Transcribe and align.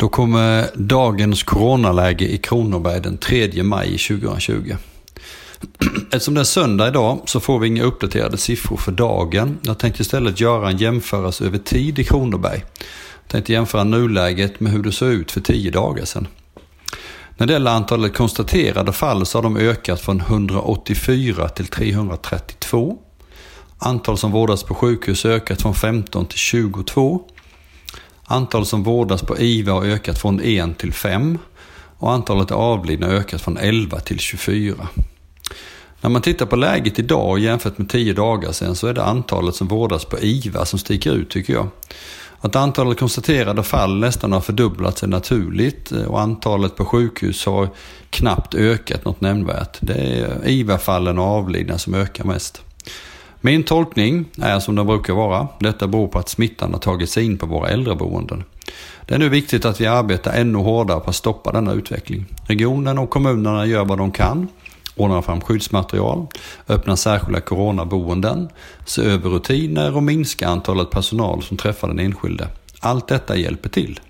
Då 0.00 0.08
kommer 0.08 0.70
dagens 0.74 1.42
coronaläge 1.42 2.24
i 2.24 2.38
Kronoberg 2.38 3.00
den 3.00 3.18
3 3.18 3.62
maj 3.62 3.98
2020. 3.98 4.76
Eftersom 6.12 6.34
det 6.34 6.40
är 6.40 6.44
söndag 6.44 6.88
idag 6.88 7.20
så 7.24 7.40
får 7.40 7.58
vi 7.58 7.68
inga 7.68 7.82
uppdaterade 7.82 8.36
siffror 8.36 8.76
för 8.76 8.92
dagen. 8.92 9.58
Jag 9.62 9.78
tänkte 9.78 10.02
istället 10.02 10.40
göra 10.40 10.70
en 10.70 10.76
jämförelse 10.76 11.44
över 11.44 11.58
tid 11.58 11.98
i 11.98 12.04
Kronoberg. 12.04 12.64
Jag 13.22 13.28
tänkte 13.28 13.52
jämföra 13.52 13.84
nuläget 13.84 14.60
med 14.60 14.72
hur 14.72 14.82
det 14.82 14.92
såg 14.92 15.12
ut 15.12 15.30
för 15.30 15.40
tio 15.40 15.70
dagar 15.70 16.04
sedan. 16.04 16.26
När 17.36 17.46
det 17.46 17.52
gäller 17.52 17.70
antalet 17.70 18.14
konstaterade 18.14 18.92
fall 18.92 19.26
så 19.26 19.38
har 19.38 19.42
de 19.42 19.56
ökat 19.56 20.00
från 20.00 20.20
184 20.20 21.48
till 21.48 21.66
332. 21.66 22.98
Antal 23.78 24.18
som 24.18 24.32
vårdas 24.32 24.62
på 24.62 24.74
sjukhus 24.74 25.24
har 25.24 25.30
ökat 25.30 25.62
från 25.62 25.74
15 25.74 26.26
till 26.26 26.38
22. 26.38 27.22
Antalet 28.32 28.68
som 28.68 28.82
vårdas 28.82 29.22
på 29.22 29.38
IVA 29.38 29.72
har 29.72 29.84
ökat 29.84 30.18
från 30.18 30.40
1 30.40 30.78
till 30.78 30.92
5 30.92 31.38
och 31.98 32.12
antalet 32.12 32.50
avlidna 32.50 33.06
har 33.06 33.14
ökat 33.14 33.40
från 33.40 33.56
11 33.56 34.00
till 34.00 34.18
24. 34.18 34.88
När 36.00 36.10
man 36.10 36.22
tittar 36.22 36.46
på 36.46 36.56
läget 36.56 36.98
idag 36.98 37.38
jämfört 37.38 37.78
med 37.78 37.88
10 37.88 38.12
dagar 38.12 38.52
sedan 38.52 38.76
så 38.76 38.86
är 38.86 38.94
det 38.94 39.04
antalet 39.04 39.54
som 39.54 39.68
vårdas 39.68 40.04
på 40.04 40.18
IVA 40.18 40.64
som 40.64 40.78
sticker 40.78 41.12
ut 41.12 41.30
tycker 41.30 41.52
jag. 41.52 41.68
Att 42.40 42.56
antalet 42.56 42.98
konstaterade 42.98 43.62
fall 43.62 43.98
nästan 43.98 44.32
har 44.32 44.40
fördubblats 44.40 45.02
är 45.02 45.06
naturligt 45.06 45.90
och 45.90 46.20
antalet 46.20 46.76
på 46.76 46.84
sjukhus 46.84 47.46
har 47.46 47.68
knappt 48.10 48.54
ökat 48.54 49.04
något 49.04 49.20
nämnvärt. 49.20 49.78
Det 49.80 49.94
är 49.94 50.48
IVA-fallen 50.48 51.18
och 51.18 51.24
avlidna 51.24 51.78
som 51.78 51.94
ökar 51.94 52.24
mest. 52.24 52.62
Min 53.40 53.62
tolkning 53.62 54.24
är 54.42 54.60
som 54.60 54.74
den 54.74 54.86
brukar 54.86 55.14
vara. 55.14 55.48
Detta 55.58 55.86
beror 55.86 56.08
på 56.08 56.18
att 56.18 56.28
smittan 56.28 56.72
har 56.72 56.80
tagit 56.80 57.10
sig 57.10 57.24
in 57.24 57.38
på 57.38 57.46
våra 57.46 57.68
äldreboenden. 57.68 58.44
Det 59.06 59.14
är 59.14 59.18
nu 59.18 59.28
viktigt 59.28 59.64
att 59.64 59.80
vi 59.80 59.86
arbetar 59.86 60.32
ännu 60.32 60.58
hårdare 60.58 61.00
på 61.00 61.10
att 61.10 61.16
stoppa 61.16 61.52
denna 61.52 61.72
utveckling. 61.72 62.26
Regionen 62.46 62.98
och 62.98 63.10
kommunerna 63.10 63.66
gör 63.66 63.84
vad 63.84 63.98
de 63.98 64.10
kan. 64.10 64.48
Ordnar 64.96 65.22
fram 65.22 65.40
skyddsmaterial, 65.40 66.26
öppnar 66.68 66.96
särskilda 66.96 67.40
coronaboenden, 67.40 68.48
ser 68.84 69.02
över 69.02 69.30
rutiner 69.30 69.96
och 69.96 70.02
minskar 70.02 70.48
antalet 70.48 70.90
personal 70.90 71.42
som 71.42 71.56
träffar 71.56 71.88
den 71.88 71.98
enskilde. 71.98 72.48
Allt 72.80 73.08
detta 73.08 73.36
hjälper 73.36 73.68
till. 73.68 74.00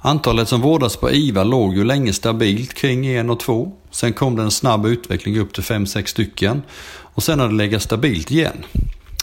Antalet 0.00 0.48
som 0.48 0.60
vårdas 0.60 0.96
på 0.96 1.10
IVA 1.10 1.44
låg 1.44 1.76
ju 1.76 1.84
länge 1.84 2.12
stabilt 2.12 2.74
kring 2.74 3.06
en 3.06 3.30
och 3.30 3.40
två. 3.40 3.72
Sen 3.90 4.12
kom 4.12 4.36
det 4.36 4.42
en 4.42 4.50
snabb 4.50 4.86
utveckling 4.86 5.38
upp 5.38 5.54
till 5.54 5.62
fem 5.62 5.86
sex 5.86 6.10
stycken 6.10 6.62
och 7.02 7.22
sen 7.22 7.40
har 7.40 7.48
det 7.48 7.54
legat 7.54 7.82
stabilt 7.82 8.30
igen. 8.30 8.64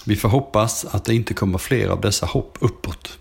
Vi 0.06 0.16
får 0.16 0.30
hoppas 0.30 0.86
att 0.86 1.06
det 1.06 1.16
inte 1.16 1.34
kommer 1.34 1.58
fler 1.58 1.88
av 1.88 2.02
dessa 2.02 2.26
hopp 2.26 2.58
uppåt. 2.60 3.18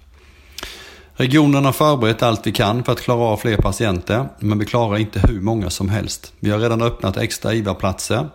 Regionen 1.13 1.65
har 1.65 1.73
förberett 1.73 2.23
allt 2.23 2.47
vi 2.47 2.53
kan 2.53 2.85
för 2.85 2.93
att 2.93 3.01
klara 3.01 3.21
av 3.21 3.37
fler 3.37 3.57
patienter, 3.57 4.29
men 4.39 4.59
vi 4.59 4.67
klarar 4.67 4.99
inte 4.99 5.21
hur 5.29 5.41
många 5.41 5.71
som 5.71 5.89
helst. 5.89 6.33
Vi 6.41 6.51
har 6.51 6.59
redan 6.59 6.83
öppnat 6.83 7.17
extra 7.17 7.55
IVA-platser, 7.55 8.29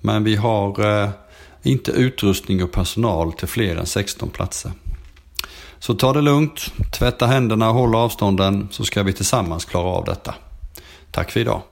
men 0.00 0.24
vi 0.24 0.36
har 0.36 1.02
eh, 1.02 1.10
inte 1.62 1.90
utrustning 1.90 2.64
och 2.64 2.72
personal 2.72 3.32
till 3.32 3.48
fler 3.48 3.76
än 3.76 3.86
16 3.86 4.28
platser. 4.30 4.72
Så 5.84 5.94
ta 5.94 6.12
det 6.12 6.20
lugnt, 6.20 6.72
tvätta 6.92 7.26
händerna 7.26 7.68
och 7.68 7.74
håll 7.74 7.94
avstånden 7.94 8.68
så 8.70 8.84
ska 8.84 9.02
vi 9.02 9.12
tillsammans 9.12 9.64
klara 9.64 9.88
av 9.88 10.04
detta. 10.04 10.34
Tack 11.10 11.30
för 11.30 11.40
idag. 11.40 11.62